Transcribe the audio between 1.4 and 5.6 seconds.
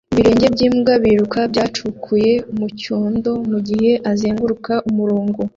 byacukuye mucyondo mugihe azenguruka umurongo